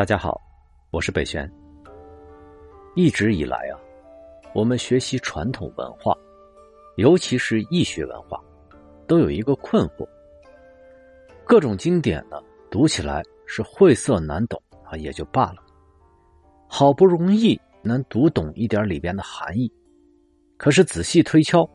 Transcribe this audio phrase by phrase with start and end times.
[0.00, 0.40] 大家好，
[0.90, 1.46] 我是北玄。
[2.94, 3.76] 一直以来啊，
[4.54, 6.16] 我们学习传统文化，
[6.96, 8.42] 尤其是易学文化，
[9.06, 10.08] 都有一个困惑：
[11.44, 15.62] 各种经典呢，读起来是晦涩难懂啊，也就罢了；
[16.66, 19.70] 好不容易能读懂一点里边的含义，
[20.56, 21.68] 可是仔细推敲，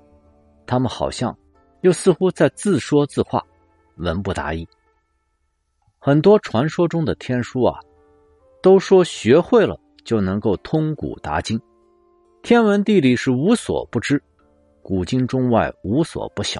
[0.65, 1.37] 他们好像
[1.81, 3.39] 又似乎在自说自话，
[3.97, 4.67] 文不达意。
[5.99, 7.79] 很多传说中的天书啊。
[8.65, 11.61] 都说学会了就能够通古达今，
[12.41, 14.19] 天文地理是无所不知，
[14.81, 16.59] 古今中外无所不晓。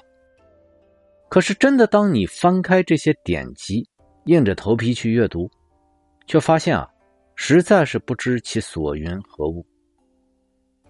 [1.28, 3.88] 可是真的，当你翻开这些典籍，
[4.26, 5.50] 硬着头皮去阅读，
[6.28, 6.88] 却发现啊，
[7.34, 9.66] 实在是不知其所云何物。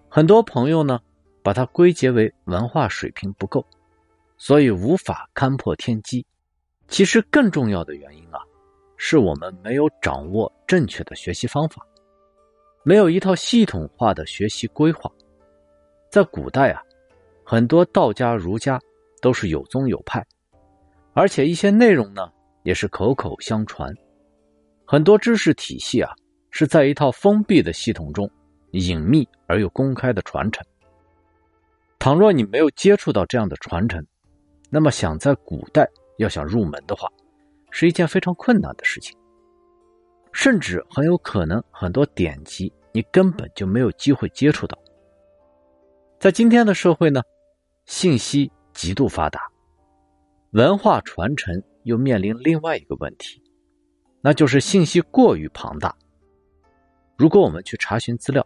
[0.07, 0.99] 很多朋友呢，
[1.41, 3.65] 把它归结为文化水平不够，
[4.37, 6.23] 所以无法勘破天机。
[6.87, 8.37] 其实更重要的原因啊。
[8.97, 11.85] 是我们没有掌握正确的学习方法，
[12.83, 15.09] 没有一套系统化的学习规划。
[16.09, 16.81] 在古代啊，
[17.45, 18.79] 很多道家、儒家
[19.21, 20.25] 都是有宗有派，
[21.13, 22.31] 而且一些内容呢
[22.63, 23.93] 也是口口相传。
[24.85, 26.11] 很多知识体系啊
[26.49, 28.29] 是在一套封闭的系统中
[28.71, 30.65] 隐秘而又公开的传承。
[31.99, 34.05] 倘若你没有接触到这样的传承，
[34.69, 35.87] 那么想在古代
[36.17, 37.09] 要想入门的话，
[37.69, 39.17] 是一件非常困难的事情，
[40.31, 44.77] 甚至很有可能很多典籍你根本就没有机会接触到。
[46.19, 47.21] 在今天的社会呢，
[47.85, 49.41] 信息极度发达，
[50.51, 53.41] 文化传承又面临另外一个问题，
[54.21, 55.95] 那就是信息过于庞大。
[57.15, 58.45] 如果我们去查询资料、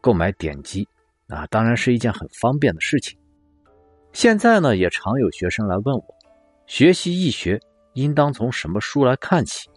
[0.00, 0.86] 购买典籍，
[1.28, 3.18] 啊，当然是一件很方便的事情。
[4.12, 6.04] 现在呢，也常有学生来问我，
[6.66, 7.60] 学习易学。
[7.94, 9.68] 应当从什么书来看起？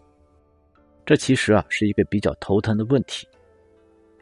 [1.06, 3.28] 这其实啊是一个比较头疼的问题，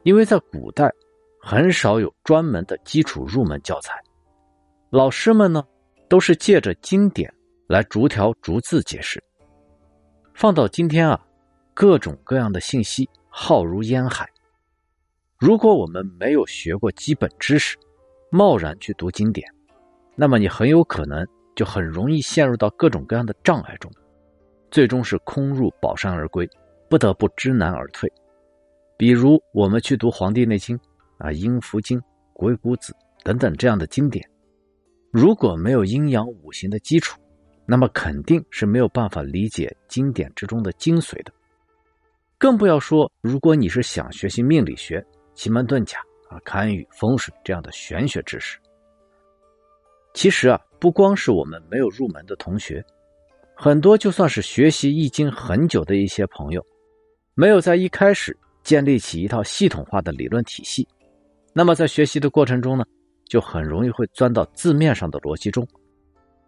[0.02, 0.92] 因为在古代
[1.40, 3.94] 很少有专门的基础入门教材，
[4.90, 5.64] 老师们呢
[6.08, 7.32] 都是借着经典
[7.68, 9.22] 来逐条逐字解释。
[10.34, 11.24] 放到今天啊，
[11.72, 14.28] 各种各样的信息浩如烟海，
[15.38, 17.76] 如果我们没有学过基本知识，
[18.30, 19.46] 贸然去读经典，
[20.16, 21.24] 那么你很有可能。
[21.54, 23.90] 就很容易陷入到各种各样的障碍中，
[24.70, 26.48] 最终是空入宝山而归，
[26.88, 28.10] 不得不知难而退。
[28.96, 30.78] 比如我们去读《黄帝内经》
[31.18, 31.98] 啊、《阴符经》、
[32.32, 32.92] 《鬼谷子》
[33.24, 34.24] 等等这样的经典，
[35.10, 37.20] 如果没有阴阳五行的基础，
[37.66, 41.32] 那么肯定是没有办法理解经典之中的精髓的。
[42.38, 45.04] 更不要说，如果你是想学习命理学、
[45.34, 45.98] 奇门遁甲
[46.28, 48.58] 啊、堪舆风水这样的玄学知识，
[50.14, 50.60] 其实啊。
[50.82, 52.84] 不光是我们没有入门的同学，
[53.54, 56.60] 很多就算是学习易经很久的一些朋友，
[57.34, 60.84] 没有在一开始建立起一套系统化的理论体系，
[61.52, 62.84] 那么在学习的过程中呢，
[63.26, 65.64] 就很容易会钻到字面上的逻辑中，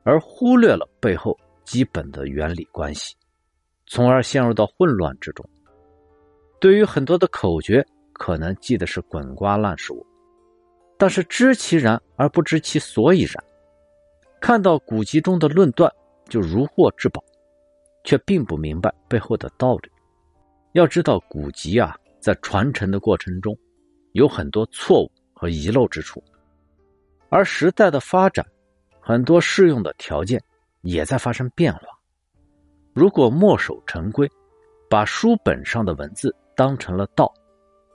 [0.02, 3.14] 而忽略了背后基本的原理关系，
[3.86, 5.48] 从而陷入到混乱之中。
[6.58, 10.04] 对于很多的口诀，可能记得是滚瓜烂熟，
[10.98, 13.44] 但是知其然而不知其所以然。
[14.46, 15.90] 看到古籍中的论断
[16.28, 17.24] 就如获至宝，
[18.04, 19.90] 却并不明白背后的道理。
[20.72, 23.56] 要知道，古籍啊，在传承的过程中，
[24.12, 26.22] 有很多错误和遗漏之处，
[27.30, 28.44] 而时代的发展，
[29.00, 30.38] 很多适用的条件
[30.82, 31.80] 也在发生变化。
[32.92, 34.30] 如果墨守成规，
[34.90, 37.32] 把书本上的文字当成了道，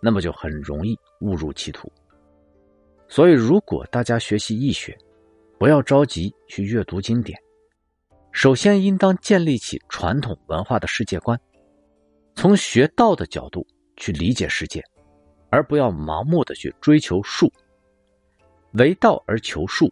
[0.02, 1.88] 那么就很容易误入歧途。
[3.08, 4.98] 所以，如果大家学习易学，
[5.60, 7.38] 不要着急去阅读经典，
[8.32, 11.38] 首先应当建立起传统文化的世界观，
[12.34, 13.68] 从学道的角度
[13.98, 14.82] 去理解世界，
[15.50, 17.52] 而不要盲目的去追求术。
[18.76, 19.92] 为道而求术，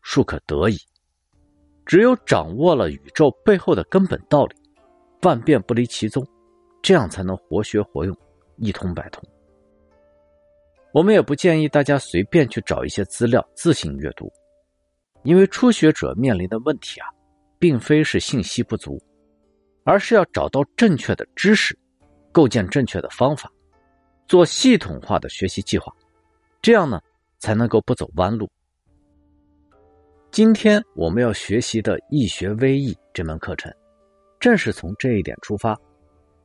[0.00, 0.78] 术可得矣。
[1.84, 4.54] 只有掌握了宇宙背后的根本道理，
[5.22, 6.24] 万变不离其宗，
[6.82, 8.16] 这样才能活学活用，
[8.58, 9.20] 一通百通。
[10.92, 14.30] 我们也不建议大家随便去找一些资料自行阅读。
[15.22, 17.06] 因为初学者面临的问题啊，
[17.58, 18.98] 并非是信息不足，
[19.84, 21.78] 而是要找到正确的知识，
[22.32, 23.52] 构建正确的方法，
[24.26, 25.92] 做系统化的学习计划，
[26.62, 27.00] 这样呢
[27.38, 28.48] 才能够不走弯路。
[30.30, 33.70] 今天我们要学习的《易学微易》这门课程，
[34.38, 35.78] 正是从这一点出发，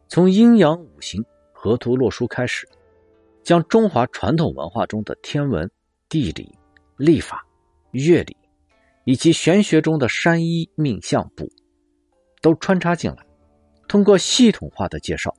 [0.07, 1.23] 从阴阳五行、
[1.53, 2.67] 河图洛书开始，
[3.41, 5.69] 将中华传统文化中的天文、
[6.09, 6.51] 地理、
[6.97, 7.45] 历法、
[7.91, 8.35] 乐理。
[9.05, 11.47] 以及玄学中的山医命相卜，
[12.41, 13.25] 都穿插进来，
[13.87, 15.33] 通过系统化的介绍，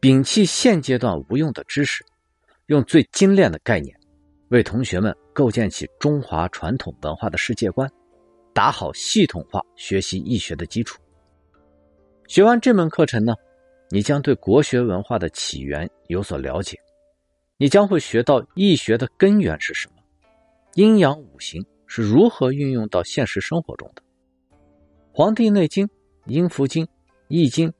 [0.00, 2.04] 摒弃现阶段无用的知识，
[2.66, 3.94] 用最精炼的概念，
[4.48, 7.90] 为同学们构建起中华传统文化的世界观，
[8.52, 10.98] 打好系统化学习易学的基础。
[12.26, 13.34] 学完这门课程呢，
[13.90, 16.78] 你将对国学文化的起源有所了解，
[17.58, 19.96] 你将会学到易学的根源是什么，
[20.72, 21.62] 阴阳五行
[21.96, 24.02] 是如何运用到现实生活中的，
[25.12, 25.86] 《黄帝内经》
[26.26, 26.84] 《阴符经》
[27.28, 27.70] 《易经》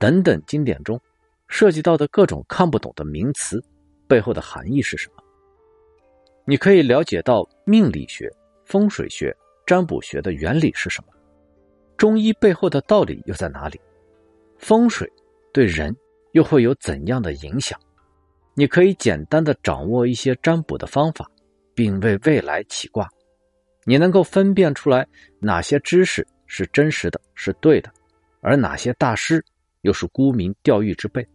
[0.00, 1.00] 等等经典中。
[1.46, 3.62] 涉及到的各种看不懂的名词，
[4.08, 5.22] 背后的含义是什么？
[6.44, 8.28] 你可以了解到命理学、
[8.64, 9.32] 风水学、
[9.64, 11.12] 占卜学的原理是什么，
[11.96, 13.80] 中医背后的道理又在哪里？
[14.58, 15.08] 风水
[15.52, 15.94] 对人
[16.32, 17.78] 又会有怎样的影响？
[18.54, 21.30] 你可以简单的掌握一些占卜的方法，
[21.74, 23.08] 并为未来起卦。
[23.84, 25.06] 你能够分辨出来
[25.40, 27.90] 哪些知识是真实的、是对的，
[28.40, 29.44] 而哪些大师
[29.80, 31.26] 又是沽名钓誉之辈。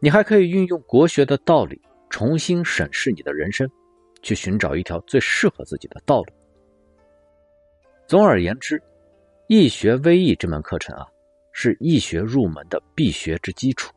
[0.00, 1.80] 你还可以运用国学的道理，
[2.10, 3.68] 重新审视你的人生，
[4.22, 6.32] 去寻找一条最适合自己的道路。
[8.06, 8.78] 总而言之，
[9.48, 11.06] 《易学微易》这门课程啊，
[11.52, 13.92] 是易学入门的必学之基础，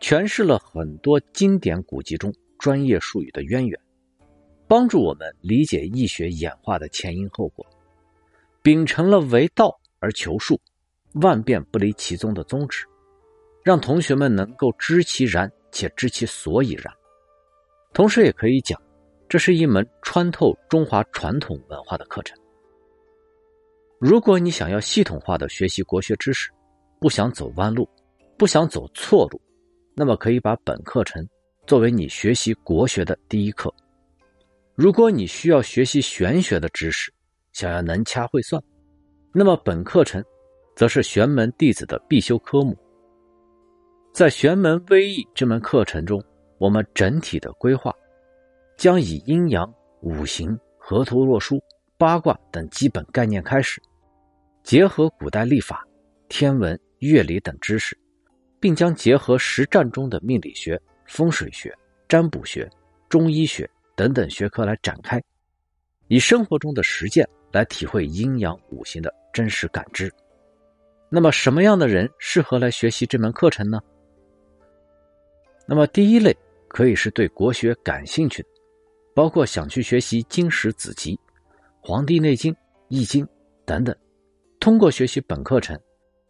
[0.00, 3.78] 诠释了很多经典古籍中专业术语的渊源，
[4.70, 7.66] 帮助我们理解易学演化的前因后果，
[8.62, 10.60] 秉承了为道而求术，
[11.14, 12.86] 万变不离其宗的宗旨。
[13.64, 16.84] 让同学们能够知其然且知其所以然，
[17.92, 18.80] 同时也可以讲，
[19.28, 22.38] 这是一门穿透中华传统文化的课程。
[23.98, 26.48] 如果你想要系统化的学习国学知识，
[27.00, 27.88] 不想走弯路，
[28.38, 29.42] 不想走错路，
[29.96, 31.28] 那么可以把本课程
[31.66, 33.68] 作为你学习国学的第一课。
[34.80, 37.12] 如果你需要学习玄学的知识，
[37.52, 38.62] 想要能掐会算，
[39.30, 40.24] 那么本课程
[40.74, 42.74] 则是玄门弟子的必修科目。
[44.10, 46.24] 在玄门微易这门课程中，
[46.56, 47.94] 我们整体的规划
[48.78, 51.62] 将以阴阳、五行、河图洛书、
[51.98, 53.82] 八卦等基本概念开始，
[54.62, 55.86] 结合古代历法、
[56.30, 57.94] 天文、乐理等知识，
[58.58, 61.70] 并将结合实战中的命理学、风水学、
[62.08, 62.66] 占卜学、
[63.10, 63.68] 中医学
[64.00, 65.22] 等等学科来展开，
[66.08, 70.10] 以生活中的实践来体会阴阳五行的真实感知。
[71.10, 73.78] 那么，什么样的人适合来学习这门课程呢？
[75.66, 76.34] 那么，第一类
[76.66, 78.48] 可以是对国学感兴趣的，
[79.14, 81.14] 包括想去学习经史子集、
[81.78, 82.54] 《黄帝内经》
[82.88, 83.22] 《易经》
[83.66, 83.94] 等等，
[84.60, 85.78] 通过学习本课程，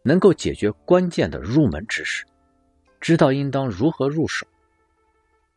[0.03, 2.25] 能够解决关键的入门知识，
[3.01, 4.45] 知道应当如何入手。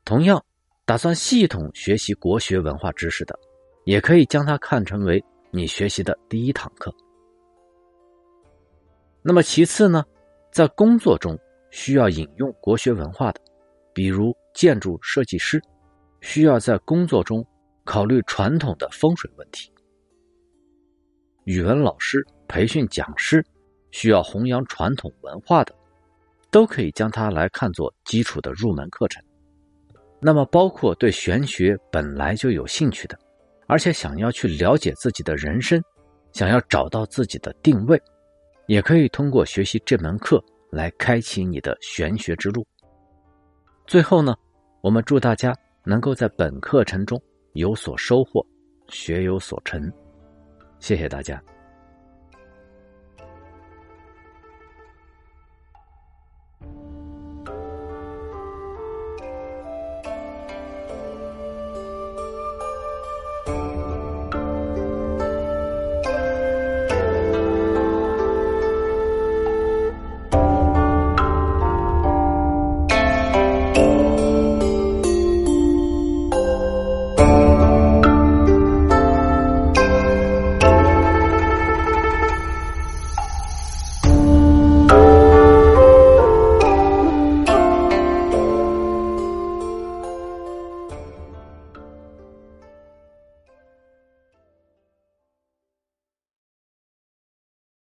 [0.06, 0.46] 同样，
[0.86, 3.40] 打算系统学习国学文化知识的，
[3.86, 6.94] 也可以将它看成为你学习的第一堂课。
[9.22, 10.04] 那么，其次呢，
[10.52, 11.40] 在工作中
[11.72, 13.40] 需要引用国学文化的。
[13.94, 15.62] 比如建筑设计师，
[16.20, 17.46] 需要在工作中
[17.86, 19.72] 考虑传统的风水问题；
[21.46, 23.46] 语文老师、培训讲师
[23.92, 25.74] 需要弘扬传统文化的，
[26.52, 29.24] 都可以将它来看作基础的入门课程。
[30.26, 33.20] 那么，包括对玄学本来就有兴趣的，
[33.68, 35.84] 而且想要去了解自己的人生，
[36.32, 38.02] 想要找到自己的定位，
[38.68, 42.66] 也可以通过学习这门课来开启你的玄学之路。
[43.86, 44.34] 最后呢，
[44.80, 47.22] 我们祝大家能够在本课程中
[47.52, 48.46] 有所收获，
[48.88, 49.92] 学有所成。
[50.80, 51.42] 谢谢大家。